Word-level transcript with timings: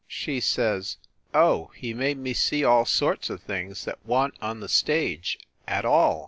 She 0.07 0.39
says, 0.39 0.97
"Oh, 1.31 1.67
he 1.75 1.93
made 1.93 2.17
me 2.17 2.33
see 2.33 2.63
all 2.63 2.85
sorts 2.85 3.29
of 3.29 3.43
things 3.43 3.85
that 3.85 4.03
wan 4.03 4.31
t 4.31 4.37
on 4.41 4.59
the 4.59 4.67
stage, 4.67 5.37
at 5.67 5.85
all. 5.85 6.19